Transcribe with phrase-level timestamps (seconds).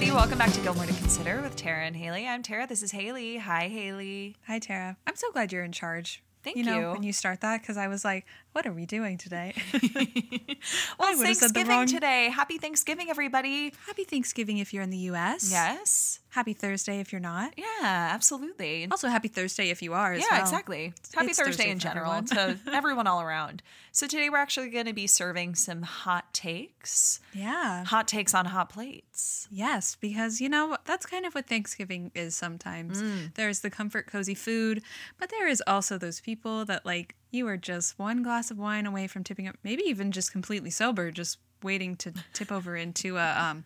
[0.00, 0.16] everybody.
[0.16, 2.24] Welcome back to Gilmore to Consider with Tara and Haley.
[2.24, 2.68] I'm Tara.
[2.68, 3.38] This is Haley.
[3.38, 4.36] Hi, Haley.
[4.46, 4.96] Hi, Tara.
[5.08, 6.22] I'm so glad you're in charge.
[6.44, 6.62] Thank you.
[6.62, 6.90] Know, you.
[6.92, 9.54] when you start that, because I was like, what are we doing today?
[10.98, 12.30] Well, it's would've said the Thanksgiving wrong- today.
[12.30, 13.72] Happy Thanksgiving, everybody.
[13.86, 15.50] Happy Thanksgiving if you're in the U.S.
[15.50, 16.20] Yes.
[16.30, 17.54] Happy Thursday if you're not.
[17.56, 18.86] Yeah, absolutely.
[18.90, 20.14] Also, happy Thursday if you are.
[20.14, 20.40] Yeah, well.
[20.40, 20.92] exactly.
[21.14, 22.56] Happy Thursday, Thursday in general everyone.
[22.56, 23.62] to everyone all around.
[23.92, 27.20] So today we're actually going to be serving some hot takes.
[27.32, 27.84] Yeah.
[27.86, 29.48] Hot takes on hot plates.
[29.50, 33.02] Yes, because you know that's kind of what Thanksgiving is sometimes.
[33.02, 33.34] Mm.
[33.34, 34.82] There's the comfort, cozy food,
[35.18, 38.86] but there is also those people that like you are just one glass of wine
[38.86, 43.16] away from tipping up, maybe even just completely sober, just waiting to tip over into
[43.16, 43.64] a um,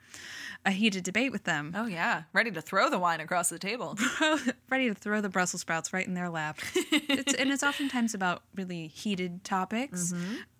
[0.64, 1.72] a heated debate with them.
[1.74, 3.98] Oh yeah, ready to throw the wine across the table.
[4.70, 6.58] ready to throw the Brussels sprouts right in their lap.
[6.74, 10.14] it's, and it's oftentimes about really heated topics.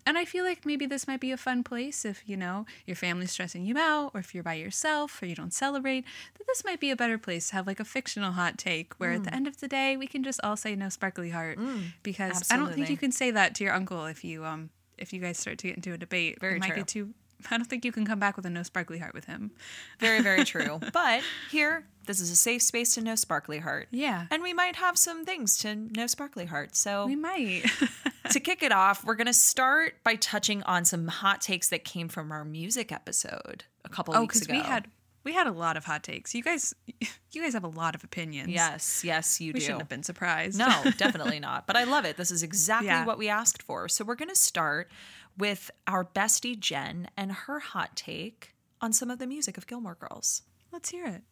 [0.05, 2.97] And I feel like maybe this might be a fun place if, you know, your
[2.97, 6.05] family's stressing you out or if you're by yourself or you don't celebrate,
[6.37, 9.13] that this might be a better place to have like a fictional hot take where
[9.13, 11.59] at the end of the day we can just all say no sparkly heart.
[12.03, 15.13] because I don't think you can say that to your uncle if you um if
[15.13, 16.41] you guys start to get into a debate.
[16.41, 16.77] Very it might true.
[16.77, 17.15] get too
[17.51, 19.51] I don't think you can come back with a no sparkly heart with him.
[19.99, 20.81] Very, very true.
[20.93, 23.89] But here, this is a safe space to know sparkly heart.
[23.91, 24.27] Yeah.
[24.31, 26.75] And we might have some things to know sparkly heart.
[26.77, 27.65] So We might.
[28.31, 31.85] to kick it off, we're going to start by touching on some hot takes that
[31.85, 34.59] came from our music episode a couple Oh, weeks because ago.
[34.59, 34.89] we had
[35.25, 36.35] we had a lot of hot takes.
[36.35, 36.75] You guys,
[37.31, 38.49] you guys have a lot of opinions.
[38.49, 39.67] Yes, yes, you we do.
[39.67, 40.59] shouldn't have been surprised.
[40.59, 41.65] No, definitely not.
[41.69, 42.17] But I love it.
[42.17, 43.07] This is exactly Yeah.
[43.07, 43.89] what we asked for.
[43.89, 44.91] So we're going to start
[45.37, 49.95] with our bestie Jen and her hot take on some of the music of Gilmore
[49.95, 50.43] Girls.
[50.73, 51.23] let's hear it.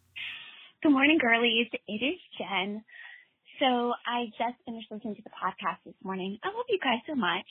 [0.83, 1.69] Good morning, girlies.
[1.87, 2.83] It is Jen.
[3.59, 6.39] So I just finished listening to the podcast this morning.
[6.43, 7.45] I love you guys so much.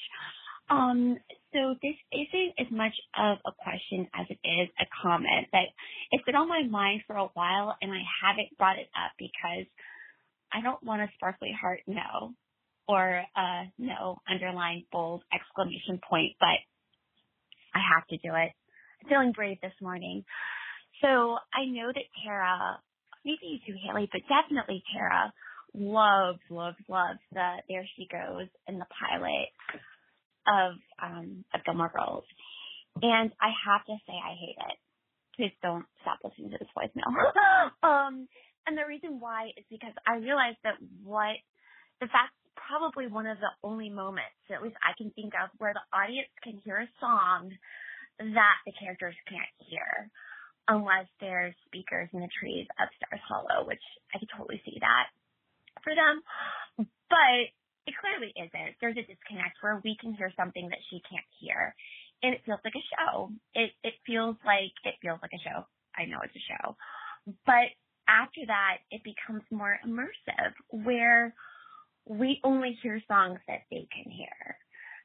[0.70, 1.17] Um,
[1.53, 5.66] so this isn't as much of a question as it is a comment that
[6.11, 9.66] it's been on my mind for a while and I haven't brought it up because
[10.54, 12.33] I don't want a sparkly heart no
[12.89, 16.58] or a no underline bold exclamation point, but
[17.76, 18.52] I have to do it.
[19.04, 20.26] I'm feeling brave this morning.
[21.02, 22.80] So I know that Tara
[23.23, 25.32] maybe you too, Haley, but definitely Tara
[25.76, 29.49] loves, loves, loves the There She Goes in the pilot
[30.48, 32.26] of um of Gilmore Girls.
[33.04, 34.78] And I have to say I hate it.
[35.38, 37.14] Please don't stop listening to this voicemail.
[37.83, 38.28] um
[38.66, 41.38] and the reason why is because I realized that what
[42.02, 45.73] the fact probably one of the only moments, at least I can think of, where
[45.73, 47.52] the audience can hear a song
[48.20, 50.10] that the characters can't hear
[50.67, 53.82] unless there's speakers in the trees of Stars Hollow, which
[54.14, 55.10] I could totally see that
[55.83, 56.21] for them.
[57.10, 57.49] But
[57.89, 58.77] it clearly isn't.
[58.80, 61.73] There's a disconnect where we can hear something that she can't hear.
[62.21, 63.31] And it feels like a show.
[63.55, 65.66] It it feels like it feels like a show.
[65.98, 66.76] I know it's a show.
[67.48, 67.73] But
[68.08, 71.33] after that it becomes more immersive where
[72.09, 74.58] we only hear songs that they can hear.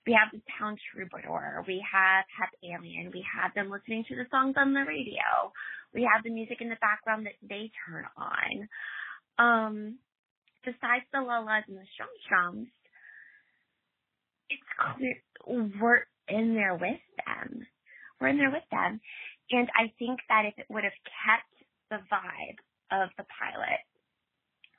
[0.06, 1.65] We have the town troubadour.
[1.69, 3.12] We have Hep Alien.
[3.12, 5.53] We have them listening to the songs on the radio.
[5.94, 8.69] We have the music in the background that they turn on.
[9.38, 9.98] Um,
[10.64, 12.69] besides the Lullas and the Strum Strums,
[14.48, 15.16] it's clear
[15.81, 17.66] we're in there with them.
[18.20, 19.00] We're in there with them.
[19.50, 21.53] And I think that if it would have kept
[21.91, 22.60] the vibe
[22.93, 23.84] of the pilot,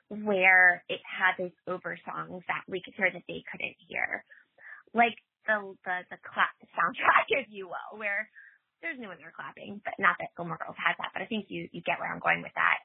[0.08, 4.24] where it had those over songs that we could hear that they couldn't hear,
[4.94, 8.28] like the the the clap soundtrack, if you will, where
[8.82, 11.46] there's no one there clapping, but not that Gilmore Girls has that, but I think
[11.48, 12.78] you you get where I'm going with that.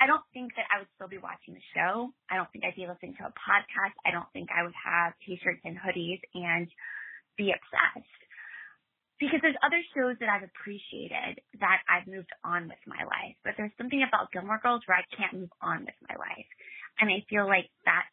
[0.00, 2.10] I don't think that I would still be watching the show.
[2.28, 3.94] I don't think I'd be listening to a podcast.
[4.04, 6.68] I don't think I would have t-shirts and hoodies and
[7.38, 8.23] be obsessed.
[9.20, 13.38] Because there's other shows that I've appreciated that I've moved on with my life.
[13.44, 16.50] But there's something about Gilmore Girls where I can't move on with my life.
[16.98, 18.10] And I feel like that's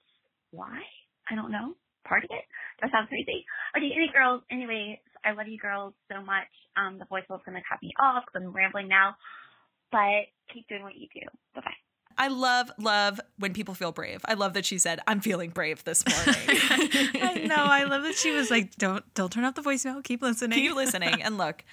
[0.52, 0.78] why.
[1.30, 1.74] I don't know.
[2.06, 2.46] Part of it.
[2.82, 3.46] That sounds crazy.
[3.78, 6.50] Okay, any girls, anyway, I love you girls so much.
[6.76, 9.16] Um, the voicemail's gonna cut me off because I'm rambling now.
[9.92, 11.26] But keep doing what you do.
[11.54, 11.91] Bye bye.
[12.22, 14.22] I love, love when people feel brave.
[14.26, 16.36] I love that she said, I'm feeling brave this morning.
[16.48, 17.56] I know.
[17.56, 20.04] I love that she was like, "Don't don't turn off the voicemail.
[20.04, 20.60] Keep listening.
[20.60, 21.22] Keep listening.
[21.24, 21.64] And look,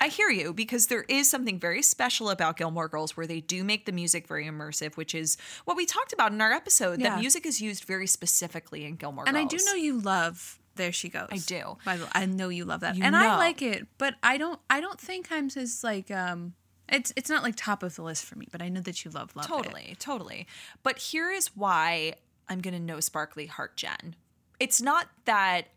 [0.00, 3.64] I hear you because there is something very special about Gilmore Girls where they do
[3.64, 7.00] make the music very immersive, which is what we talked about in our episode.
[7.00, 7.10] Yeah.
[7.10, 9.28] That music is used very specifically in Gilmore Girls.
[9.28, 10.58] and I do know you love.
[10.76, 11.28] There she goes.
[11.30, 11.76] I do.
[11.84, 13.18] By the way, I know you love that, You and know.
[13.18, 13.86] I like it.
[13.98, 14.58] But I don't.
[14.70, 16.10] I don't think I'm as like.
[16.10, 16.54] um
[16.90, 18.46] It's it's not like top of the list for me.
[18.50, 19.48] But I know that you love love it.
[19.48, 20.46] Totally, totally.
[20.82, 22.14] But here is why
[22.48, 24.16] I'm going to know Sparkly Heart Jen.
[24.58, 25.68] It's not that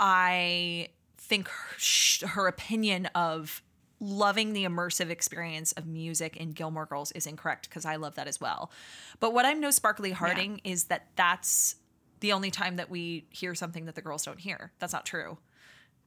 [0.00, 3.62] I think her, sh- her opinion of
[4.00, 8.28] loving the immersive experience of music in Gilmore Girls is incorrect because I love that
[8.28, 8.70] as well.
[9.20, 11.76] But what I'm no sparkly Harding is that that's
[12.20, 14.72] the only time that we hear something that the girls don't hear.
[14.78, 15.38] That's not true.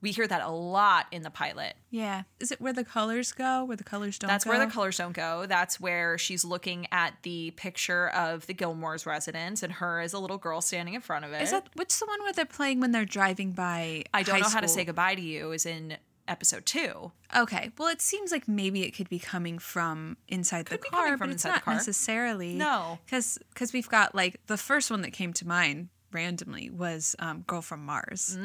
[0.01, 1.75] We hear that a lot in the pilot.
[1.91, 2.23] Yeah.
[2.39, 3.63] Is it where the colors go?
[3.65, 4.49] Where the colors don't That's go?
[4.49, 5.45] where the colors don't go.
[5.45, 10.19] That's where she's looking at the picture of the Gilmore's residence and her as a
[10.19, 11.41] little girl standing in front of it.
[11.43, 14.03] Is that what's the one where they're playing when they're driving by?
[14.13, 17.11] I don't know how to say goodbye to you is in episode two.
[17.35, 17.71] Okay.
[17.77, 21.03] Well, it seems like maybe it could be coming from inside Could the be car,
[21.03, 21.73] coming from but it's inside the not car.
[21.75, 22.53] necessarily.
[22.55, 22.99] No.
[23.05, 27.41] because because we've got like the first one that came to mind randomly was um,
[27.41, 28.37] "Girl from Mars."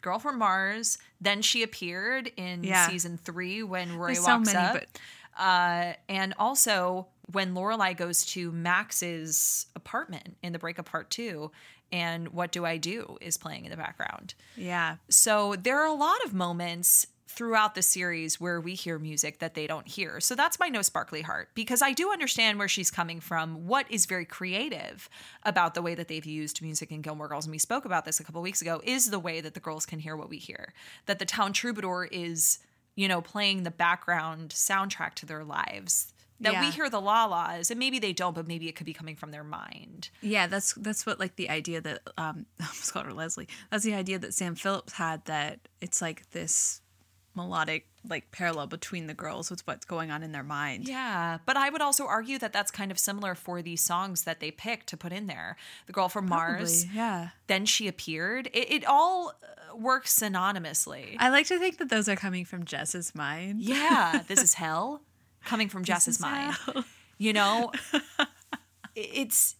[0.00, 0.98] Girl from Mars.
[1.20, 2.88] Then she appeared in Yeah.
[2.88, 4.72] season three when Roy There's so walks many, up.
[4.74, 4.98] but-
[5.38, 11.50] Uh, and also when Lorelai goes to Max's apartment in the breakup part two,
[11.92, 14.34] and "What Do I Do" is playing in the background.
[14.56, 14.96] Yeah.
[15.08, 19.54] So there are a lot of moments throughout the series where we hear music that
[19.54, 20.20] they don't hear.
[20.20, 23.68] So that's my no sparkly heart because I do understand where she's coming from.
[23.68, 25.08] What is very creative
[25.44, 28.18] about the way that they've used music in Gilmore Girls, and we spoke about this
[28.18, 30.74] a couple weeks ago, is the way that the girls can hear what we hear.
[31.06, 32.58] That the town troubadour is,
[32.96, 36.12] you know, playing the background soundtrack to their lives.
[36.42, 38.94] That we hear the la la's, and maybe they don't, but maybe it could be
[38.94, 40.08] coming from their mind.
[40.22, 43.46] Yeah, that's that's what like the idea that um I almost called her Leslie.
[43.70, 46.80] That's the idea that Sam Phillips had that it's like this
[47.40, 50.88] melodic like parallel between the girls with what's going on in their mind.
[50.88, 54.40] Yeah, but I would also argue that that's kind of similar for these songs that
[54.40, 55.56] they picked to put in there.
[55.86, 57.30] The girl from Mars, yeah.
[57.46, 58.48] then she appeared.
[58.52, 61.16] It, it all uh, works synonymously.
[61.18, 63.60] I like to think that those are coming from Jess's mind.
[63.60, 65.02] yeah, this is hell
[65.44, 66.54] coming from Jess's mind.
[66.54, 66.84] hell.
[67.18, 67.72] You know,
[68.94, 69.56] it's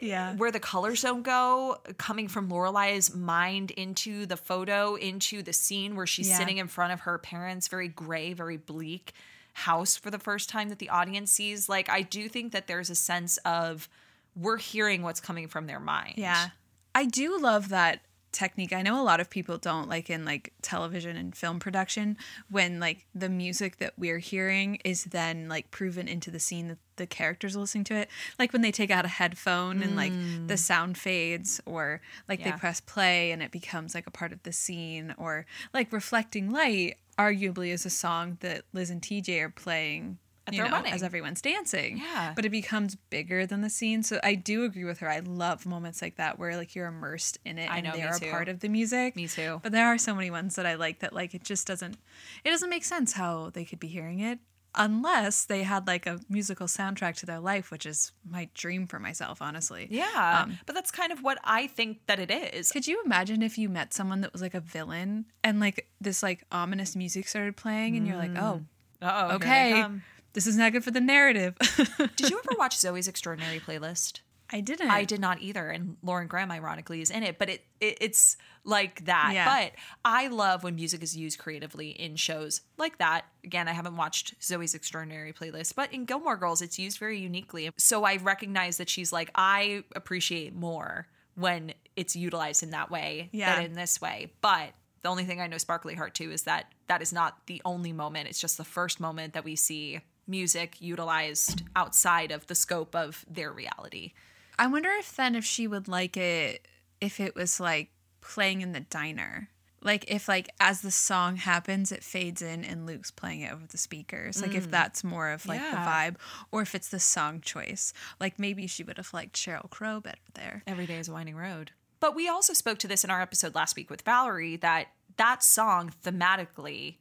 [0.00, 0.34] Yeah.
[0.36, 5.96] where the colors don't go, coming from Lorelai's mind into the photo, into the scene
[5.96, 6.38] where she's Yeah.
[6.38, 9.12] sitting in front of her parents' very gray, very bleak
[9.54, 11.68] house for the first time that the audience sees.
[11.68, 13.88] Like, I do think that there's a sense of
[14.36, 16.14] we're hearing what's coming from their mind.
[16.16, 16.50] Yeah.
[16.94, 18.00] I do love that
[18.32, 18.72] technique.
[18.72, 22.16] I know a lot of people don't like in like television and film production
[22.50, 26.78] when like the music that we're hearing is then like proven into the scene that
[26.96, 28.08] the characters are listening to it.
[28.38, 30.58] Like when they take out a headphone and like the mm.
[30.58, 32.52] sound fades or like Yeah.
[32.52, 36.50] they press play and it becomes like a part of the scene or like reflecting
[36.50, 40.92] light arguably is a song that Liz and TJ are playing At their know, wedding.
[40.92, 41.98] as everyone's dancing.
[41.98, 42.32] Yeah.
[42.34, 44.02] But it becomes bigger than the scene.
[44.02, 45.08] So I do agree with her.
[45.10, 48.14] I love moments like that where like you're immersed in it I and know, they're
[48.14, 48.30] a too.
[48.30, 49.16] part of the music.
[49.16, 49.60] Me too.
[49.62, 51.96] But there are so many ones that I like that like it just doesn't
[52.44, 54.38] it doesn't make sense how they could be hearing it
[54.74, 58.98] unless they had like a musical soundtrack to their life, which is my dream for
[59.00, 59.88] myself, honestly.
[59.90, 60.42] Yeah.
[60.44, 62.70] Um, but that's kind of what I think that it is.
[62.70, 66.22] Could you imagine if you met someone that was like a villain and like this
[66.22, 68.62] like ominous music started playing and you're like, "Oh,
[69.02, 69.86] Uh-oh, here they okay.
[70.32, 71.56] This is not good for the narrative."
[72.16, 74.20] Did you ever watch Zoey's Extraordinary Playlist?
[74.50, 74.90] I didn't.
[74.90, 77.38] I did not either, and Lauren Graham, ironically, is in it.
[77.38, 79.32] But it, it it's like that.
[79.34, 79.44] Yeah.
[79.44, 79.72] But
[80.06, 83.26] I love when music is used creatively in shows like that.
[83.44, 87.70] Again, I haven't watched Zoey's Extraordinary Playlist, but in Gilmore Girls, it's used very uniquely.
[87.76, 93.28] So I recognize that she's like, I appreciate more when it's utilized in that way
[93.32, 93.56] Yeah.
[93.56, 94.32] than in this way.
[94.40, 94.70] But
[95.02, 97.92] the only thing I know Sparkly Heart too is that that is not the only
[97.92, 98.28] moment.
[98.28, 103.24] It's just the first moment that we see music utilized outside of the scope of
[103.28, 104.12] their reality.
[104.58, 106.66] I wonder if then if she would like it
[107.00, 109.48] if it was like playing in the diner.
[109.80, 113.64] Like if like as the song happens it fades in and Luke's playing it over
[113.68, 114.42] the speakers.
[114.42, 114.70] Like if mm.
[114.72, 115.70] that's more of like Yeah.
[115.70, 116.16] the vibe
[116.50, 117.92] or if it's the song choice.
[118.18, 120.64] Like maybe she would have liked Sheryl Crow better there.
[120.66, 121.70] Every day is a winding road.
[122.00, 125.42] But we also spoke to this in our episode last week with Valerie that that
[125.42, 126.96] song thematically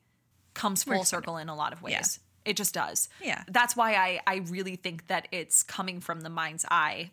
[0.53, 1.93] comes full circle in a lot of ways.
[1.93, 2.26] Yeah.
[2.47, 3.09] It just does.
[3.21, 3.43] Yeah.
[3.47, 7.11] That's why I I really think that it's coming from the mind's eye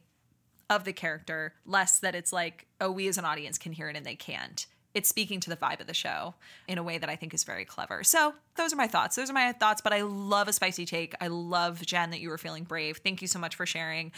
[0.70, 3.96] of the character, less that it's like, oh, we as an audience can hear it
[3.96, 4.66] and they can't.
[4.94, 6.34] It's speaking to the vibe of the show
[6.68, 8.04] in a way that I think is very clever.
[8.04, 9.16] So, those are my thoughts.
[9.16, 11.16] Those are my thoughts, but I love a spicy take.
[11.20, 12.98] I love, Jen, that you were feeling brave.
[12.98, 14.12] Thank you so much for sharing.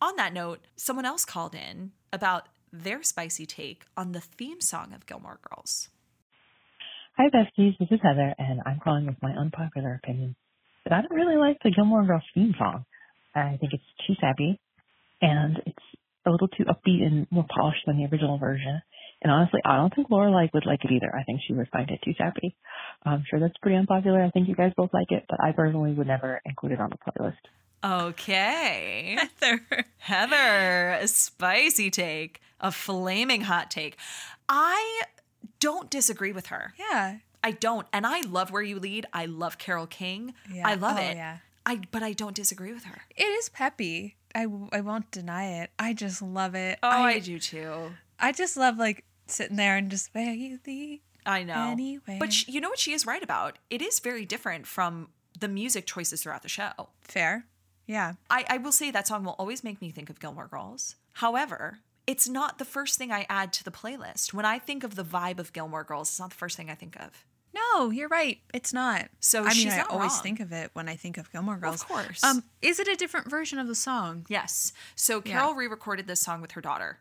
[0.00, 4.92] On that note, someone else called in about their spicy take on the theme song
[4.92, 5.90] of Gilmore Girls.
[7.16, 7.78] Hi, besties.
[7.78, 10.34] This is Heather, and I'm calling with my unpopular opinion.
[10.86, 12.84] But I don't really like the Gilmore Girls theme song.
[13.34, 14.60] I think it's too sappy,
[15.20, 15.84] and it's
[16.24, 18.80] a little too upbeat and more polished than the original version.
[19.20, 21.12] And honestly, I don't think Lorelai would like it either.
[21.12, 22.54] I think she would find it too sappy.
[23.04, 24.22] I'm sure that's pretty unpopular.
[24.22, 26.90] I think you guys both like it, but I personally would never include it on
[26.90, 28.06] the playlist.
[28.08, 29.18] Okay.
[29.40, 29.86] Heather.
[29.98, 33.96] Heather, a spicy take, a flaming hot take.
[34.48, 35.02] I
[35.58, 36.74] don't disagree with her.
[36.78, 37.16] Yeah.
[37.42, 37.86] I don't.
[37.92, 39.06] And I love Where You Lead.
[39.12, 40.34] I love Carole King.
[40.52, 40.66] Yeah.
[40.68, 41.16] I love Oh, it.
[41.16, 41.38] yeah.
[41.64, 43.02] I but I don't disagree with her.
[43.16, 44.16] It is peppy.
[44.34, 45.70] I, I won't deny it.
[45.78, 46.78] I just love it.
[46.82, 47.92] Oh, I, I, do too.
[48.20, 51.00] I just love like sitting there and just where you lead.
[51.24, 51.54] I know.
[51.70, 52.18] Anyway.
[52.20, 53.58] But sh- you know what she is right about?
[53.70, 56.90] It is very different from the music choices throughout the show.
[57.02, 57.46] Fair.
[57.86, 58.14] Yeah.
[58.30, 60.96] I, I will say that song will always make me think of Gilmore Girls.
[61.14, 64.32] However, it's not the first thing I add to the playlist.
[64.32, 66.74] When I think of the vibe of Gilmore Girls, it's not the first thing I
[66.74, 67.24] think of.
[67.54, 68.38] No, you're right.
[68.52, 69.08] It's not.
[69.20, 70.22] So I mean, I always wrong.
[70.22, 71.82] think of it when I think of Gilmore Girls.
[71.82, 72.22] Of course.
[72.22, 74.26] Um, is it a different version of the song?
[74.28, 74.72] Yes.
[74.94, 76.98] So Carole re-recorded this song with her daughter,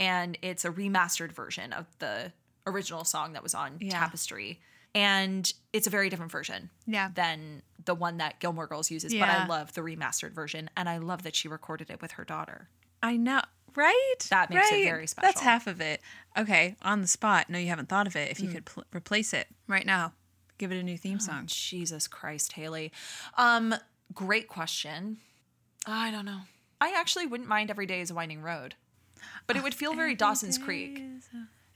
[0.00, 2.32] and it's a remastered version of the
[2.66, 3.90] original song that was on Yeah.
[3.98, 4.60] Tapestry,
[4.94, 6.70] and it's a very different version.
[6.86, 7.10] Yeah.
[7.14, 10.98] Than the one that Gilmore Girls uses, but I love the remastered version, and I
[10.98, 12.68] love that she recorded it with her daughter.
[13.02, 13.42] I know,
[13.76, 14.26] right?
[14.30, 15.28] That makes it very special.
[15.28, 16.00] That's half of it.
[16.36, 17.50] Okay, on the spot.
[17.50, 18.30] No, you haven't thought of it.
[18.30, 18.52] If you Mm.
[18.54, 20.12] could pl- replace it right now,
[20.58, 21.44] give it a new Oh, theme song.
[21.46, 22.92] Jesus Christ, Haley.
[23.36, 23.74] Um,
[24.14, 25.18] great question.
[25.86, 26.42] I don't know.
[26.80, 28.74] I actually wouldn't mind every day is a winding road,
[29.46, 31.02] but it would feel very Dawson's Creek.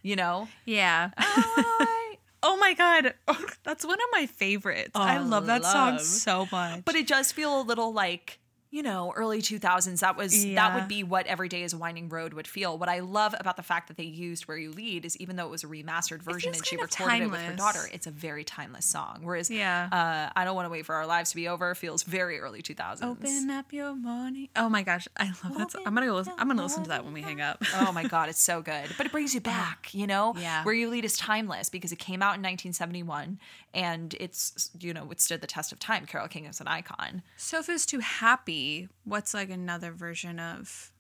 [0.03, 0.49] You know.
[0.65, 1.11] Yeah.
[1.17, 3.15] I- oh my god,
[3.65, 4.93] that's one of my favorites.
[4.95, 6.85] I Oh, love that song so much.
[6.85, 8.39] but it does feel a little like
[8.77, 12.09] you know early 2000s that was that would be what every day is a winding
[12.11, 15.05] road would feel what i love about the fact that they used where you lead
[15.07, 17.89] is even though it was a remastered version and she recorded it with her daughter
[17.93, 19.89] it's a very timeless song whereas Yeah.
[19.91, 22.61] uh, i don't want to wait for our lives to be over feels very early
[22.63, 24.49] 2000s Open up your morning.
[24.57, 25.71] Oh my gosh, I love that.
[25.73, 25.83] Song.
[25.87, 26.13] I'm gonna.
[26.13, 27.63] Listen, I'm gonna listen to that when we hang up.
[27.77, 30.65] oh my god it's so good but it brings you back you know Yeah.
[30.65, 33.39] where you lead is timeless because it came out in 1971
[33.73, 37.23] and it's you know it stood the test of time carole king is an icon
[37.37, 38.66] So if too happy,
[39.05, 40.93] what's like another version of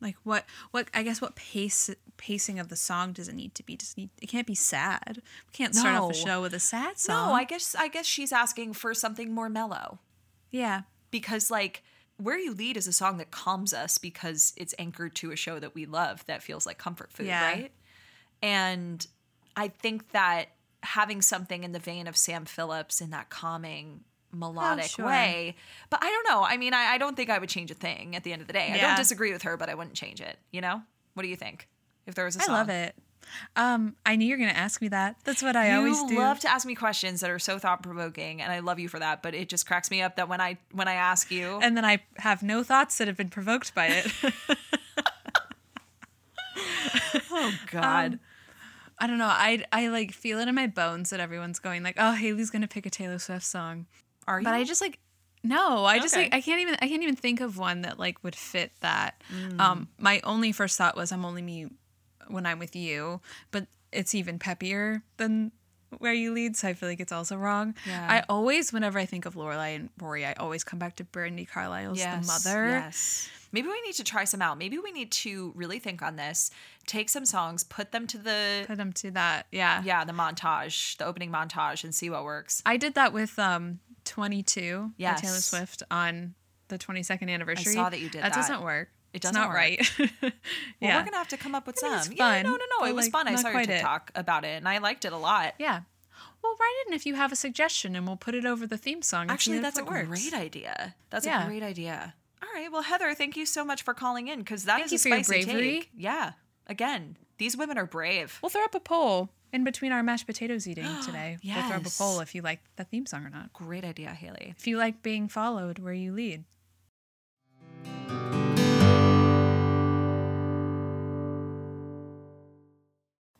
[0.00, 3.62] like what what I guess what pace pacing of the song does it need to
[3.62, 3.76] be?
[3.76, 5.16] Does it need it can't be sad.
[5.48, 6.10] We can't start off No.
[6.10, 7.28] a show with a sad song.
[7.28, 9.98] no i guess i guess she's asking for something more mellow
[10.50, 10.82] yeah.
[11.10, 11.82] because like
[12.18, 15.58] where you lead is a song that calms us because it's anchored to a show
[15.58, 17.44] that we love that feels like comfort food Yeah.
[17.44, 17.72] right
[18.42, 19.06] and
[19.56, 20.46] i think that
[20.82, 24.04] having something in the vein of sam phillips in that calming
[24.38, 25.06] melodic Oh, sure.
[25.06, 25.56] way
[25.90, 28.14] but i don't know i mean I, I don't think i would change a thing
[28.16, 30.20] at the end of the day i don't disagree with her but i wouldn't change
[30.20, 30.82] it you know
[31.14, 31.68] what do you think
[32.06, 32.94] if there was a song I love it.
[33.56, 35.16] Um, I knew you were gonna ask me that.
[35.24, 36.16] That's what I you always do.
[36.16, 39.00] love to ask me questions that are so thought provoking, and I love you for
[39.00, 39.20] that.
[39.20, 41.84] But it just cracks me up that when I when I ask you, and then
[41.84, 44.12] I have no thoughts that have been provoked by it.
[47.32, 48.20] oh God, Um,
[48.98, 49.26] I don't know.
[49.26, 52.68] I I like feel it in my bones that everyone's going like, "Oh, Haley's gonna
[52.68, 53.86] pick a Taylor Swift song,"
[54.28, 54.44] are you?
[54.44, 54.98] but I just like
[55.44, 55.84] no.
[55.84, 56.24] I just Okay.
[56.24, 59.22] like I can't even I can't even think of one that like would fit that.
[59.32, 59.60] Mm.
[59.60, 61.68] Um, my only first thought was I'm only me
[62.28, 63.20] when I'm with you,
[63.52, 65.52] but it's even peppier than
[65.98, 67.74] where you lead, so I feel like it's also wrong.
[67.86, 68.06] Yeah.
[68.08, 71.48] I always, whenever I think of Lorelai and Rory, I always come back to Brandi
[71.48, 72.68] Carlile's the mother.
[72.68, 73.28] Yes.
[73.52, 74.58] Maybe we need to try some out.
[74.58, 76.50] Maybe we need to really think on this.
[76.86, 79.46] Take some songs, put them to the Put them to that.
[79.50, 79.82] Yeah.
[79.84, 82.62] yeah the montage, the opening montage, and see what works.
[82.66, 86.34] I did that with um 22 by Taylor Swift on
[86.68, 87.72] the 22nd anniversary.
[87.72, 88.34] saw that you did That, that.
[88.34, 88.88] doesn't work.
[89.16, 89.56] It It's doesn't not work.
[89.56, 89.92] right.
[90.22, 90.30] Well,
[90.80, 90.98] yeah.
[90.98, 92.12] we're gonna have to come up with I mean, some.
[92.12, 92.86] it's Yeah, no, no, no.
[92.86, 93.28] It was like, fun.
[93.28, 93.82] I saw your quite it.
[94.14, 95.54] About it, and I liked it a lot.
[95.58, 95.80] yeah.
[96.42, 98.76] Well, write it in if you have a suggestion, and we'll put it over the
[98.76, 99.30] theme song.
[99.30, 100.06] Actually, that's a works.
[100.06, 100.94] great idea.
[101.10, 101.44] That's Yeah.
[101.44, 102.14] a great idea.
[102.42, 102.70] All right.
[102.70, 105.44] Well, Heather, thank you so much for calling in because that Thank is a spicy
[105.44, 105.80] bravery.
[105.80, 105.90] take.
[105.96, 106.32] Yeah.
[106.66, 108.38] Again, these women are brave.
[108.42, 111.38] We'll throw up a poll in between our mashed potatoes eating today.
[111.40, 111.56] yes.
[111.56, 113.52] We'll throw up a poll if you like the theme song or not.
[113.54, 114.54] Great idea, Haley.
[114.58, 116.44] If you like being followed where you lead.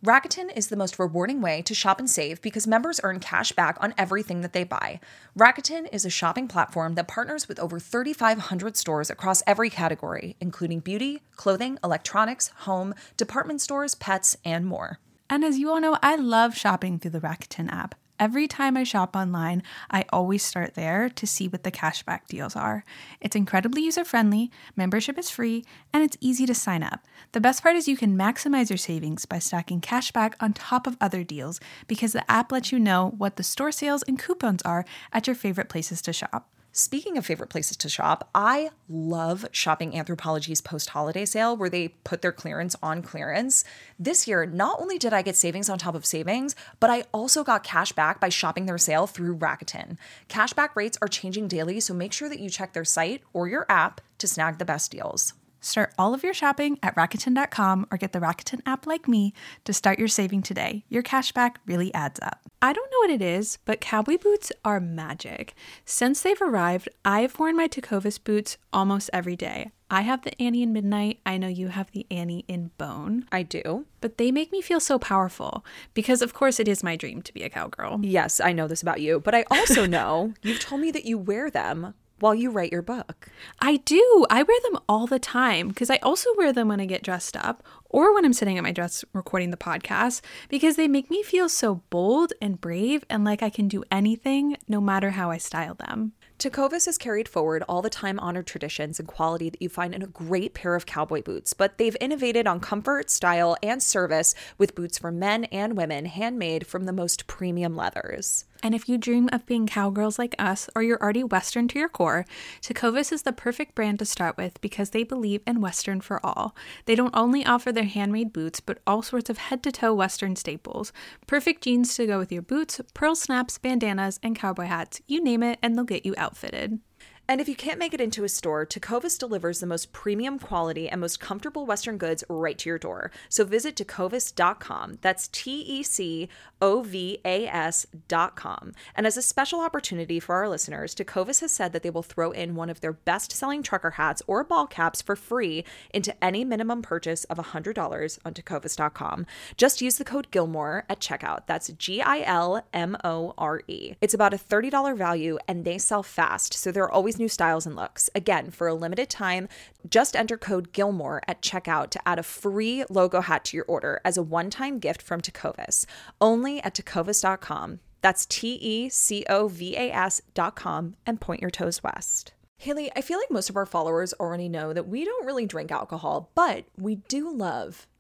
[0.06, 3.76] Rakuten is the most rewarding way to shop and save because members earn cash back
[3.80, 5.00] on everything that they buy.
[5.36, 10.78] Rakuten is a shopping platform that partners with over 3,500 stores across every category, including
[10.78, 15.00] beauty, clothing, electronics, home, department stores, pets, and more.
[15.28, 17.96] And as you all know, I love shopping through the Rakuten app.
[18.18, 22.56] Every time I shop online, I always start there to see what the cashback deals
[22.56, 22.82] are.
[23.20, 27.00] It's incredibly user friendly, membership is free, and it's easy to sign up.
[27.32, 30.96] The best part is you can maximize your savings by stacking cashback on top of
[30.99, 34.87] other deals because the app lets you know what the store sales and coupons are
[35.12, 36.49] at your favorite places to shop.
[36.78, 41.88] Speaking of favorite places to shop, I love shopping Anthropologie's post holiday sale where they
[42.04, 43.64] put their clearance on clearance.
[43.99, 47.42] This year, not only did I get savings on top of savings, but I also
[47.42, 49.97] got cash back by shopping their sale through Rakuten.
[50.28, 53.64] Cashback rates are changing daily, so make sure that you check their site or your
[53.71, 55.33] app to snag the best deals.
[55.66, 59.73] Start all of your shopping at Rakuten.com or get the Rakuten app like me to
[59.73, 60.85] start your saving today.
[60.88, 62.38] Your cashback really adds up.
[62.62, 65.54] I don't know what it is, but cowboy boots are magic.
[65.85, 69.73] Since they've arrived, I've worn my Tecovas boots almost every day.
[69.90, 71.18] I have the Annie in Midnight.
[71.26, 73.26] I know you have the Annie in Bone.
[73.32, 73.87] I do.
[74.00, 77.35] But they make me feel so powerful because, of course, it is my dream to
[77.35, 78.00] be a cowgirl.
[78.02, 81.18] Yes, I know this about you, but I also know you've told me that you
[81.18, 83.28] wear them while you write your book.
[83.61, 84.26] I do.
[84.30, 87.37] I wear them all the time because I also wear them when I get dressed
[87.37, 91.23] up or when I'm sitting at my desk recording the podcast because they make me
[91.23, 95.38] feel so bold and brave and like I can do anything no matter how I
[95.38, 96.12] style them.
[96.38, 100.02] Tecovas has carried forward all the time honored traditions and quality that you find in
[100.02, 104.75] a great pair of cowboy boots, but they've innovated on comfort, style, and service with
[104.75, 108.45] boots for men and women handmade from the most premium leathers.
[108.62, 111.88] And if you dream of being cowgirls like us, or you're already Western to your
[111.88, 112.26] core,
[112.61, 116.55] Tecovas is the perfect brand to start with because they believe in Western for all.
[116.85, 120.35] They don't only offer their handmade boots, but all sorts of head to toe Western
[120.35, 120.92] staples.
[121.26, 125.00] Perfect jeans to go with your boots, pearl snaps, bandanas, and cowboy hats.
[125.06, 126.80] You name it, and they'll get you outfitted.
[127.28, 130.88] And if you can't make it into a store, Tecovas delivers the most premium quality
[130.88, 133.11] and most comfortable Western goods right to your door.
[133.28, 134.99] So visit tecovas.com.
[135.00, 136.28] That's T E C
[136.62, 138.73] O V A S.com.
[138.95, 142.30] And as a special opportunity for our listeners, Tecovas has said that they will throw
[142.30, 146.45] in one of their best selling trucker hats or ball caps for free into any
[146.45, 149.26] minimum purchase of $100 on tecovas.com.
[149.56, 151.47] Just use the code Gilmore at checkout.
[151.47, 153.95] That's G I L M O R E.
[154.00, 157.66] It's about a $30 value and they sell fast, so there are always new styles
[157.66, 158.11] and looks.
[158.14, 159.49] Again, for a limited time,
[159.88, 164.00] just enter code Gilmore at checkout to add a free logo hat to your order
[164.04, 165.87] as a one time gift from Tecovas.
[166.20, 167.80] Only at tecovas.com.
[168.02, 172.32] That's T E C O V A S.com and point your toes west.
[172.58, 175.70] Haley, I feel like most of our followers already know that we don't really drink
[175.70, 177.87] alcohol, but we do love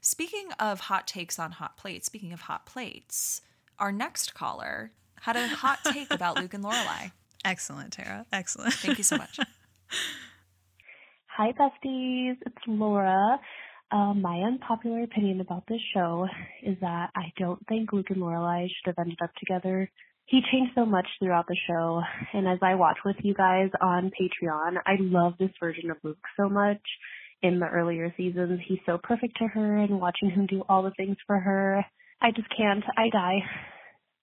[0.00, 3.42] Speaking of hot takes on hot plates, speaking of hot plates,
[3.78, 7.12] our next caller had a hot take about Luke and Lorelai.
[7.44, 8.26] Excellent, Tara.
[8.32, 8.74] Excellent.
[8.74, 9.38] Thank you so much.
[11.36, 12.36] Hi, besties.
[12.44, 13.38] It's Laura.
[13.92, 16.26] Um, my unpopular opinion about this show
[16.62, 19.88] is that I don't think Luke and Lorelai should have ended up together.
[20.24, 24.10] He changed so much throughout the show, and as I watch with you guys on
[24.10, 26.80] Patreon, I love this version of Luke so much.
[27.42, 30.92] In the earlier seasons, he's so perfect to her, and watching him do all the
[30.96, 31.84] things for her,
[32.20, 32.82] I just can't.
[32.96, 33.40] I die.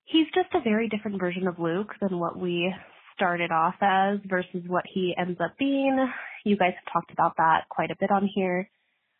[0.05, 2.73] He's just a very different version of Luke than what we
[3.15, 6.07] started off as versus what he ends up being.
[6.43, 8.69] You guys have talked about that quite a bit on here.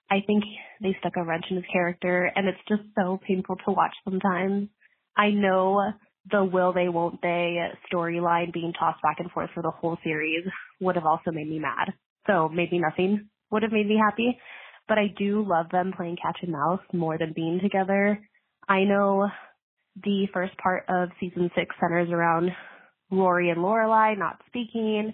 [0.09, 0.43] I think
[0.81, 4.69] they stuck a wrench in his character and it's just so painful to watch sometimes.
[5.15, 5.93] I know
[6.29, 7.57] the will they won't they
[7.91, 10.45] storyline being tossed back and forth for the whole series
[10.81, 11.93] would have also made me mad.
[12.27, 14.37] So maybe nothing would have made me happy.
[14.89, 18.19] But I do love them playing catch and mouse more than being together.
[18.67, 19.29] I know
[20.03, 22.49] the first part of season six centers around
[23.11, 25.13] Rory and Lorelai not speaking,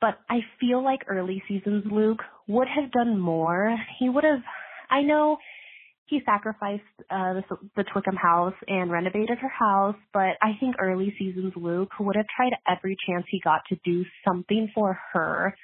[0.00, 3.76] but I feel like early seasons Luke would have done more.
[3.98, 4.40] He would have,
[4.90, 5.36] I know
[6.06, 7.42] he sacrificed uh, the,
[7.76, 12.26] the Twickham house and renovated her house, but I think early seasons Luke would have
[12.34, 15.54] tried every chance he got to do something for her.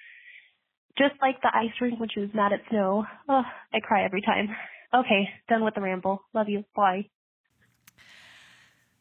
[0.97, 3.05] Just like the ice rink when she was mad at Snow.
[3.29, 4.49] Oh, I cry every time.
[4.95, 6.23] Okay, done with the ramble.
[6.35, 6.65] Love you.
[6.77, 7.07] Bye.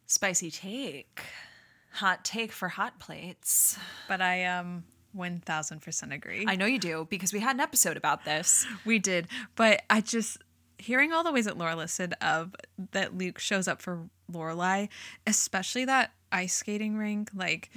[0.08, 1.22] Spicy take.
[1.94, 3.78] Hot take for hot plates.
[4.08, 6.46] But I um 1000% agree.
[6.48, 8.66] I know you do because we had an episode about this.
[8.86, 10.40] We did, but I just
[10.80, 12.56] hearing all the ways that Laura listed of
[12.92, 14.90] that Luke shows up for Lorelai,
[15.28, 17.30] especially that ice skating rink.
[17.36, 17.70] Like,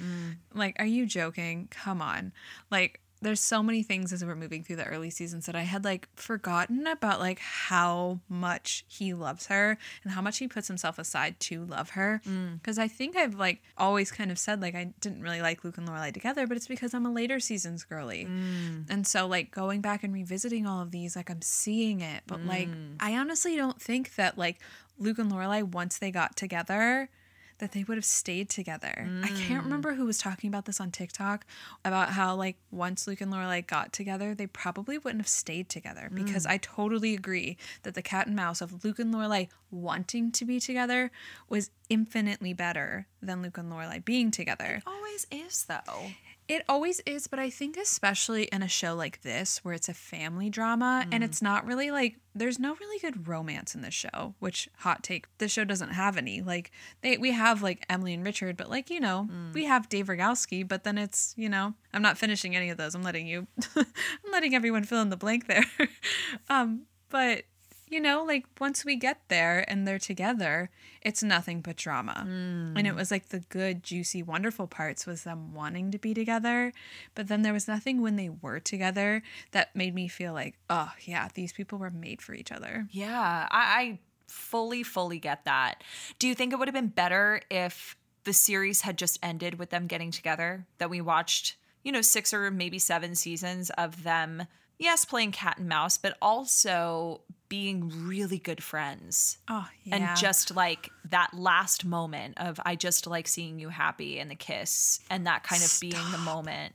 [0.55, 1.69] like, are you joking?
[1.71, 2.33] Come on,
[2.71, 3.01] like.
[3.27, 6.09] There's so many things as we're moving through the early seasons that I had like
[6.15, 11.41] forgotten about like how much he loves her and how much he puts himself aside
[11.41, 12.21] to love her.
[12.25, 12.61] Mm.
[12.61, 15.77] Because I think I've like always kind of said like I didn't really like Luke
[15.77, 18.27] and Lorelai together, but it's because I'm a later seasons girly.
[18.27, 18.89] Mm.
[18.89, 22.23] And so like going back and revisiting all of these, like I'm seeing it.
[22.29, 22.95] But like mm.
[23.01, 24.61] I honestly don't think that like
[25.01, 27.11] Luke and Lorelai once they got together
[27.59, 29.09] that they would have stayed together.
[29.23, 29.65] I can't mm.
[29.65, 31.47] remember who was talking about this on TikTok
[31.85, 36.11] about how like once Luke and Lorelai got together, they probably wouldn't have stayed together
[36.13, 36.51] because mm.
[36.51, 40.61] I totally agree that the cat and mouse of Luke and Lorelai wanting to be
[40.61, 41.11] together
[41.49, 44.77] was infinitely better than Luke and Lorelai being together.
[44.77, 46.11] It Always is though.
[46.49, 49.95] It always is, but I think especially in a show like this where it's a
[49.95, 54.35] family drama and it's not really like there's no really good romance in this show,
[54.39, 56.43] which hot take, the show doesn't have any.
[56.43, 60.07] Like they we have like Emily and Richard, but like, you know, we have Dave
[60.07, 62.95] Rygalski, but then it's, you know, I'm not finishing any of those.
[62.95, 63.87] I'm letting you I'm
[64.31, 65.65] letting everyone fill in the blank there.
[66.49, 67.45] um, but
[67.89, 70.71] you know, like once we get there and they're together,
[71.03, 72.25] it's nothing but drama.
[72.27, 72.97] And it hmm.
[72.97, 76.73] was like the good, juicy, wonderful parts was them wanting to be together.
[77.15, 79.23] But then there was nothing when they were together
[79.53, 82.89] that made me feel like, oh, yeah, these people were made for each other.
[82.91, 85.85] Yeah, I, I fully, fully get that.
[86.19, 89.71] Do you think it would have been better if the series had just ended with
[89.71, 90.67] them getting together?
[90.79, 94.47] That we watched, you know, six or maybe seven seasons of them,
[94.79, 99.39] yes, playing cat and mouse, but also being really good friends.
[99.49, 99.97] Oh, yeah.
[99.97, 104.35] And just like that last moment of, I just like seeing you happy and the
[104.35, 106.75] kiss and that kind of being the moment.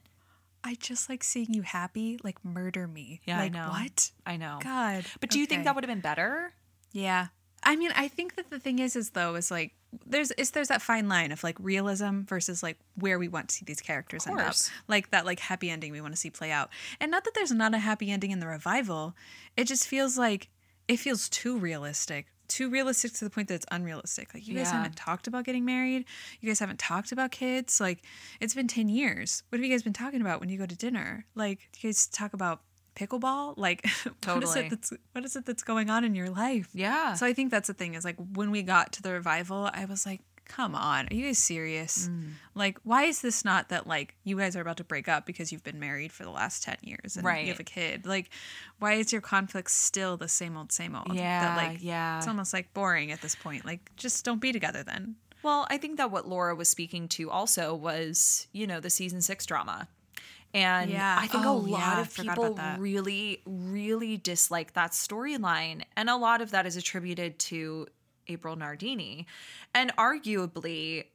[0.64, 3.22] I just like seeing you happy, like murder me.
[3.26, 3.70] Yeah, I like, know.
[3.70, 4.12] What?
[4.26, 4.60] I know.
[4.64, 5.06] God.
[5.20, 6.54] But do you think that would have been better?
[6.92, 7.28] Yeah.
[7.64, 9.74] I mean, I think that the thing is, is though, is like
[10.06, 13.56] there's is there's that fine line of like realism versus like where we want to
[13.56, 14.56] see these characters end up,
[14.88, 16.70] like that like happy ending we want to see play out.
[17.00, 19.16] And not that there's not a happy ending in the revival,
[19.58, 20.50] it just feels like
[20.88, 22.28] it feels too realistic.
[22.48, 24.34] Too realistic to the point that it's unrealistic.
[24.34, 24.78] Like you guys Yeah.
[24.78, 26.04] haven't talked about getting married.
[26.42, 27.80] You guys haven't talked about kids.
[27.80, 28.04] Like
[28.42, 29.44] it's been ten years.
[29.50, 31.26] What have you guys been talking about when you go to dinner?
[31.36, 32.62] Like you guys talk about
[32.96, 33.54] pickleball?
[33.58, 34.60] Like what is Totally.
[34.66, 36.70] it that's what is it that's going on in your life?
[36.74, 37.14] Yeah.
[37.14, 39.86] So I think that's the thing is like when we got to the revival, I
[39.86, 42.10] was like, come on, are you guys serious?
[42.10, 42.32] Mm.
[42.56, 45.50] Like, why is this not that like you guys are about to break up because
[45.52, 47.46] you've been married for the last 10 years and Right.
[47.46, 48.06] you have a kid?
[48.06, 48.30] Like,
[48.80, 51.14] why is your conflict still the same old, same old?
[51.16, 52.18] Yeah, That like, yeah.
[52.18, 53.66] It's almost like boring at this point.
[53.66, 55.16] Like, just don't be together then.
[55.42, 59.22] Well, I think that what Laura was speaking to also was, you know, the season
[59.22, 59.88] six drama.
[60.54, 61.18] And Yeah.
[61.20, 65.84] I think Oh, a lot yeah, of people really, really dislike that storyline.
[65.96, 67.88] And a lot of that is attributed to
[68.28, 69.28] April Nardini.
[69.74, 71.06] And arguably,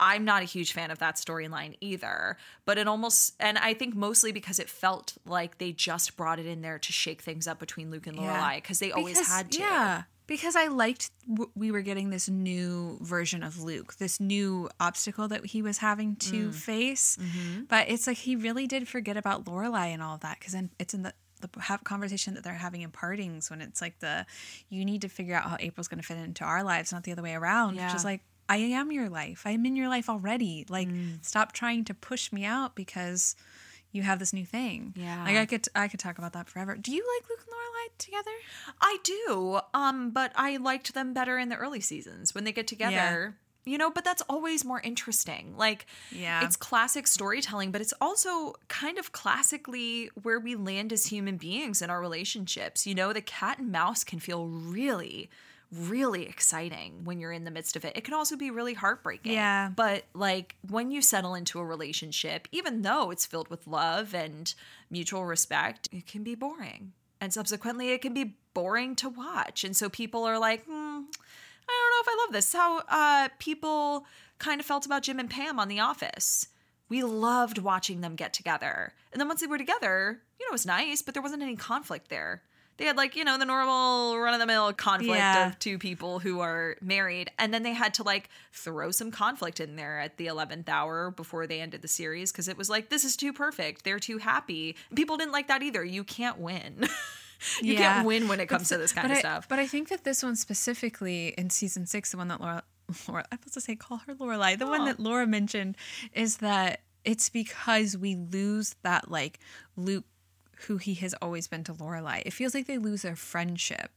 [0.00, 3.94] I'm not a huge fan of that storyline either, but it almost, and I think
[3.96, 7.58] mostly because it felt like they just brought it in there to shake things up
[7.58, 9.58] between Luke and Lorelai because they always had to.
[9.58, 10.02] Yeah.
[10.28, 15.26] Because I liked w- we were getting this new version of Luke, this new obstacle
[15.28, 16.30] that he was having Mm.
[16.30, 17.16] to face.
[17.20, 17.64] Mm-hmm.
[17.64, 20.70] But it's like he really did forget about Lorelai and all of that because then
[20.78, 21.48] it's in the the
[21.84, 24.26] conversation that they're having in partings when it's like the
[24.68, 27.12] you need to figure out how April's going to fit into our lives, not the
[27.12, 27.76] other way around.
[27.76, 29.42] Which is like I am your life.
[29.44, 30.66] I'm in your life already.
[30.68, 31.24] Like Mm.
[31.24, 33.36] stop trying to push me out because
[33.92, 34.92] you have this new thing.
[34.96, 35.22] Yeah.
[35.24, 36.74] Like I could I could talk about that forever.
[36.76, 37.67] Do you like Luke and Lorelai
[37.98, 38.30] together?
[38.80, 39.60] I do.
[39.72, 43.36] Um, but I liked them better in the early seasons when they get together.
[43.64, 45.54] You know, but that's always more interesting.
[45.56, 46.42] Like, Yeah.
[46.42, 51.82] it's classic storytelling, but it's also kind of classically where we land as human beings
[51.82, 52.86] in our relationships.
[52.86, 55.28] You know, the cat and mouse can feel really,
[55.70, 57.94] really exciting when you're in the midst of it.
[57.94, 59.32] It can also be really heartbreaking.
[59.32, 59.68] Yeah.
[59.76, 64.54] But like when you settle into a relationship, even though it's filled with love and
[64.90, 66.94] mutual respect, it can be boring.
[67.20, 69.64] And subsequently, it can be boring to watch.
[69.64, 72.52] And so people are like, hmm, I don't know if I love this.
[72.52, 74.06] How uh, people
[74.38, 76.48] kind of felt about Jim and Pam on The Office.
[76.88, 78.94] We loved watching them get together.
[79.12, 81.56] And then once they were together, you know, it was nice, but there wasn't any
[81.56, 82.42] conflict there.
[82.78, 85.48] They had like, you know, the normal run of the mill conflict Yeah.
[85.48, 87.30] of two people who are married.
[87.38, 91.10] And then they had to like throw some conflict in there at the 11th hour
[91.10, 93.84] before they ended the series because it was like, this is too perfect.
[93.84, 94.76] They're too happy.
[94.94, 95.84] People didn't like that either.
[95.84, 96.86] You can't win.
[97.62, 97.94] you Yeah.
[97.94, 99.48] can't win when it comes to this kind of I, stuff.
[99.48, 102.62] But I think that this one specifically in season six, the one that Laura,
[103.08, 104.84] Laura I'm supposed to say call her Lorelai, the one Oh.
[104.86, 105.76] that Laura mentioned
[106.12, 109.40] is that it's because we lose that like
[109.76, 110.04] Luke
[110.66, 112.22] who he has always been to Lorelai.
[112.26, 113.90] It feels like they lose their friendship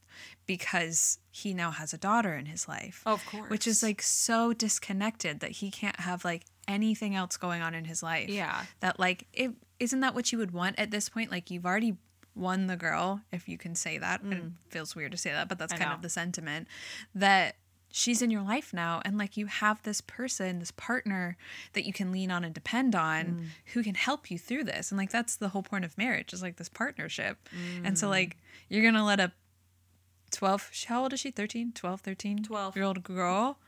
[0.46, 3.02] because he now has a daughter in his life.
[3.04, 3.50] Of course.
[3.50, 7.84] Which is like so disconnected that he can't have like anything else going on in
[7.84, 8.28] his life.
[8.28, 8.64] Yeah.
[8.80, 11.30] That like it isn't that what you would want at this point?
[11.30, 11.96] Like you've already
[12.34, 14.24] won the girl, if you can say that.
[14.24, 14.32] Mm.
[14.32, 15.96] It feels weird to say that, but that's I kind know.
[15.96, 16.68] of the sentiment
[17.14, 17.56] that
[17.92, 21.36] she's in your life now and like you have this person, this partner
[21.74, 23.44] that you can lean on and depend on mm.
[23.72, 24.90] who can help you through this.
[24.90, 27.48] And like that's the whole point of marriage is like this partnership.
[27.84, 28.36] And so like mm.
[28.70, 29.32] you're going to let a
[30.32, 32.74] 12 how old is she 13 12 13 12.
[32.74, 33.58] year old girl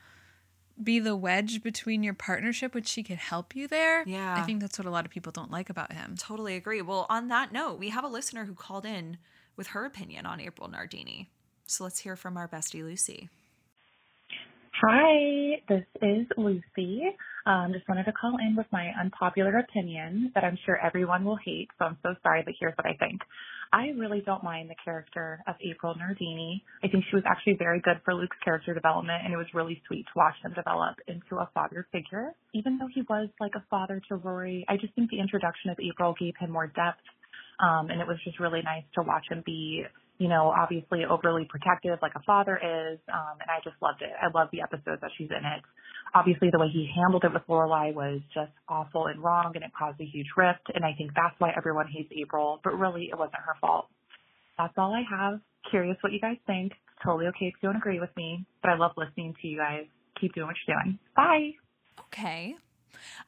[0.82, 4.34] be the wedge between your partnership which she could help you there Yeah.
[4.38, 6.80] i think that's what a lot of people don't like about him Totally agree.
[6.80, 9.18] Well, on that note, we have a listener who called in
[9.56, 11.30] with her opinion on April Nardini.
[11.66, 13.28] So let's hear from our bestie Lucy.
[14.86, 17.04] Hi, this is Lucy.
[17.46, 21.38] Um, just wanted to call in with my unpopular opinion that I'm sure everyone will
[21.42, 23.22] hate, so I'm so sorry, but here's what I think.
[23.72, 26.62] I really don't mind the character of April Nardini.
[26.82, 29.80] I think she was actually very good for Luke's character development, and it was really
[29.86, 32.32] sweet to watch him develop into a father figure.
[32.52, 35.78] Even though he was like a father to Rory, I just think the introduction of
[35.80, 37.00] April gave him more depth,
[37.58, 39.84] um, and it was just really nice to watch him be
[40.18, 44.10] you know, obviously overly protective like a father is, um, and I just loved it.
[44.20, 45.62] I love the episodes that she's in it.
[46.14, 49.72] Obviously, the way he handled it with Lorelai was just awful and wrong, and it
[49.76, 50.70] caused a huge rift.
[50.74, 53.88] And I think that's why everyone hates April, but really, it wasn't her fault.
[54.56, 55.40] That's all I have.
[55.70, 56.72] Curious what you guys think.
[56.72, 59.58] It's totally okay if you don't agree with me, but I love listening to you
[59.58, 59.86] guys.
[60.20, 60.98] Keep doing what you're doing.
[61.16, 61.50] Bye.
[62.12, 62.54] Okay.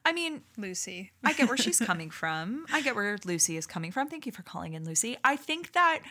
[0.05, 2.65] I mean, lucy I get where she's coming from.
[2.71, 4.07] I get where Lucy is coming from.
[4.07, 5.17] Thank you for calling in, Lucy.
[5.23, 6.01] I think that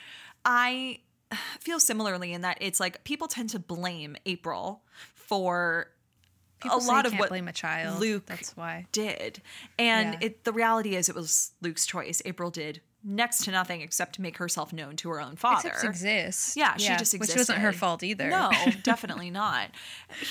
[0.46, 1.00] I
[1.60, 4.82] feel similarly in that it's like people tend to blame April
[5.14, 5.88] for
[6.62, 9.42] People a lot of what blame a child Luke that's why did.
[9.78, 10.28] And Yeah.
[10.28, 12.22] it the reality is it was Luke's choice.
[12.24, 15.68] April did next to nothing except to make herself known to her own father.
[15.68, 17.18] Except exist Yeah, she just exists.
[17.34, 18.50] which wasn't her fault either No,
[18.82, 19.70] definitely not.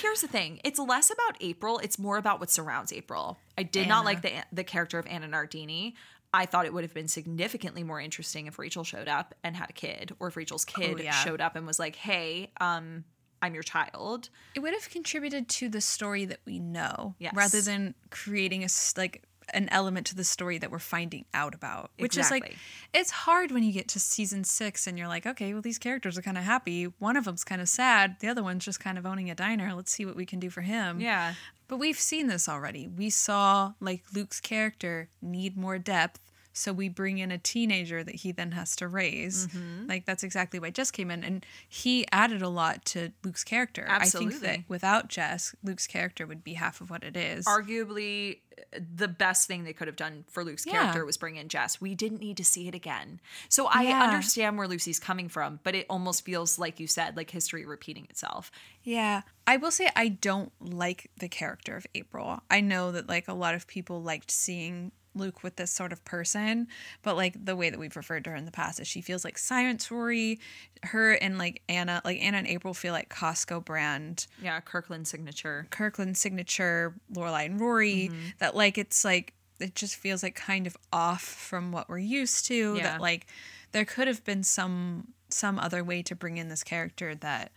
[0.02, 3.38] Here's the thing: it's less about April; it's more about what surrounds April.
[3.56, 5.94] I did not like the the character of Anna Nardini.
[6.36, 9.70] I thought it would have been significantly more interesting if Rachel showed up and had
[9.70, 11.12] a kid, or if Rachel's kid Oh, yeah.
[11.24, 13.06] showed up and was like, "Hey, um,
[13.42, 17.34] I'm your child." it would have contributed to the story that we know Yes.
[17.36, 18.68] rather than creating a
[18.98, 19.24] like
[19.56, 22.56] an element to the story that we're finding out about which is like
[22.94, 26.18] it's hard when you get to season six and you're like okay well these characters
[26.18, 26.86] are kind of happy.
[27.00, 28.18] One of them's kind of sad.
[28.20, 29.74] The other one's just kind of owning a diner.
[29.74, 31.00] Let's see what we can do for him.
[31.00, 31.34] Yeah,
[31.68, 32.88] but we've seen this already.
[32.88, 36.20] We saw like luke's character need more depth
[36.58, 39.88] so we bring in a teenager that he then has to raise Mm-hmm.
[39.88, 43.86] like that's exactly why jess came in and he added a lot to luke's character
[43.90, 44.40] i think Absolutely.
[44.48, 48.40] that without jess luke's character would be half of what it is arguably
[48.74, 50.72] uh, the best thing they could have done for Luke's Yeah.
[50.74, 51.82] character was bring in Jess.
[51.82, 53.20] We didn't need to see it again.
[53.50, 54.02] So I Yeah.
[54.02, 58.06] understand where Lucy's coming from, but it almost feels like you said, like history repeating
[58.10, 58.52] itself.
[58.82, 59.24] Yeah.
[59.46, 62.40] I will say I don't like the character of April.
[62.50, 66.04] I know that like a lot of people liked seeing Luke with this sort of
[66.06, 66.68] person,
[67.04, 69.24] but like the way that we've referred to her in the past is she feels
[69.24, 70.40] like Science Rory,
[70.84, 75.68] her and like Anna, like Anna and April feel like Costco brand, Yeah, Kirkland signature.
[75.70, 78.20] Kirkland signature, Lorelai and Rory, Mm-hmm.
[78.40, 82.46] that like it's like it just feels like kind of off from what we're used
[82.48, 82.76] to.
[82.76, 82.84] Yeah.
[82.84, 83.28] That like
[83.72, 87.52] there could have been some some other way to bring in this character that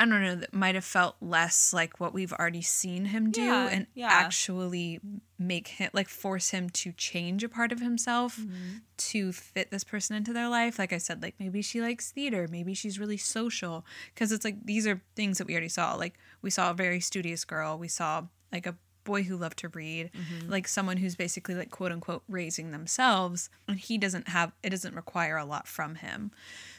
[0.00, 3.42] I don't know that might have felt less like what we've already seen him do
[3.42, 4.08] Yeah, and yeah.
[4.10, 4.98] actually
[5.38, 8.78] make him like force him to change a part of himself Mm-hmm.
[8.96, 10.78] to fit this person into their life.
[10.78, 13.84] Like I said, like maybe she likes theater, maybe she's really social
[14.14, 15.94] because it's like these are things that we already saw.
[15.94, 19.68] Like we saw a very studious girl, we saw like a boy who loved to
[19.68, 20.50] read, Mm-hmm.
[20.50, 24.94] like someone who's basically like quote unquote raising themselves and he doesn't have it doesn't
[24.94, 26.30] require a lot from him.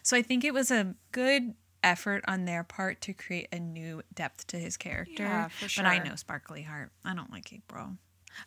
[0.03, 1.53] So I think it was a good
[1.83, 5.23] effort on their part to create a new depth to his character.
[5.23, 5.83] Yeah, for sure.
[5.83, 6.91] But I know Sparkly Heart.
[7.03, 7.97] I don't like April.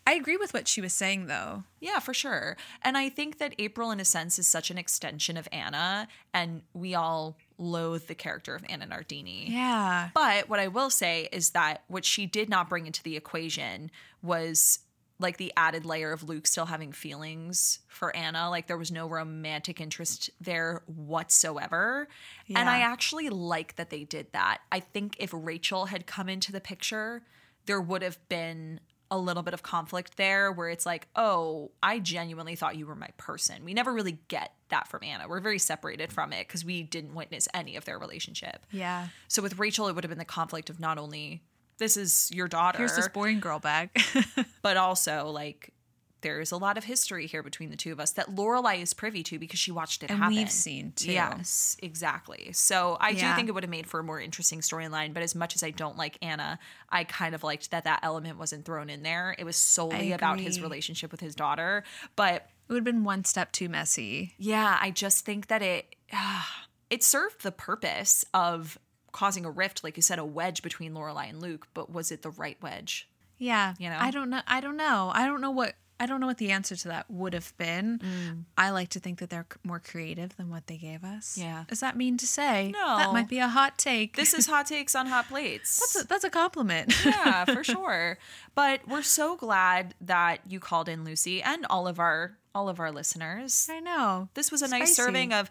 [0.07, 1.65] I agree with what she was saying though.
[1.81, 2.57] Yeah, for sure.
[2.83, 6.63] And I think that April, in a sense, is such an extension of Anna, and
[6.73, 9.51] we all loathe the character of Anna Nardini.
[9.51, 10.09] Yeah.
[10.15, 13.91] But what I will say is that what she did not bring into the equation
[14.23, 14.81] was
[15.25, 18.51] like the added layer of Luke still having feelings for Anna.
[18.51, 22.07] Like there was no romantic interest there whatsoever.
[22.55, 24.59] And I actually like that they did that.
[24.71, 27.23] I think if Rachel had come into the picture,
[27.65, 32.01] there would have been a little bit of conflict there where it's like, oh, I
[32.01, 33.65] genuinely thought you were my person.
[33.65, 35.27] We never really get that from Anna.
[35.27, 38.67] We're very separated from it because we didn't witness any of their relationship.
[38.71, 39.09] Yeah.
[39.29, 41.43] So with Rachel, it would have been the conflict of not only
[41.79, 43.91] this is your daughter, Here's this boring girl bag.
[44.63, 45.73] but also like
[46.21, 49.23] there's a lot of history here between the two of us that Lorelai is privy
[49.25, 50.35] to because she watched it And happen.
[50.35, 51.13] we've seen, too.
[51.13, 52.49] Yes, exactly.
[52.55, 55.13] So I do think it would have made for a more interesting storyline.
[55.13, 56.59] But as much as I don't like Anna,
[56.89, 59.37] I kind of liked that that element wasn't thrown in there.
[59.39, 61.85] It was solely about his relationship with his daughter.
[62.17, 64.33] But It would have been one step too messy.
[64.39, 66.43] Yeah, I just think that it uh,
[66.89, 68.79] it served the purpose of
[69.15, 71.69] causing a rift, like you said, a wedge between Lorelai and Luke.
[71.73, 73.09] But was it the right wedge?
[73.39, 73.75] Yeah.
[73.79, 73.97] You know?
[73.99, 74.41] I don't know.
[74.47, 75.11] I don't know.
[75.15, 78.01] I don't know what I don't know what the answer to that would have been.
[78.01, 78.45] Mm.
[78.59, 81.39] I like to think that they're more creative than what they gave us.
[81.39, 81.65] Yeah.
[81.69, 82.73] Does that mean to say?
[82.73, 82.97] No.
[82.99, 84.17] That might be a hot take.
[84.17, 85.79] This is hot takes on hot plates.
[85.79, 86.93] that's a, that's a compliment.
[87.07, 88.19] yeah, for sure.
[88.57, 92.81] But we're so glad that you called in, Lucy, and all of our all of
[92.81, 93.69] our listeners.
[93.71, 94.29] I know.
[94.35, 95.49] This was a nice serving of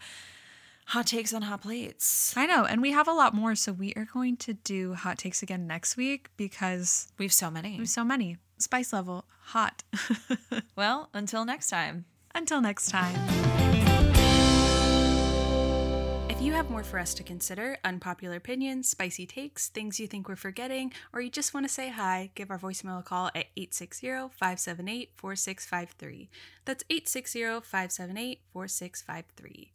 [0.87, 2.33] hot takes on hot plates.
[2.35, 2.65] I know.
[2.65, 3.55] And we have a lot more.
[3.55, 7.71] So we are going to do hot takes again next week because We've so many.
[7.71, 8.37] we have so many.
[8.57, 9.83] Spice level, hot.
[10.75, 12.05] Well, until next time.
[12.35, 13.15] Until next time.
[16.29, 20.27] If you have more for us to consider, unpopular opinions, spicy takes, things you think
[20.27, 23.45] we're forgetting, or you just want to say hi, give our voicemail a call at
[23.55, 26.29] 860 578 4653.
[26.65, 29.71] That's 860 578 4653.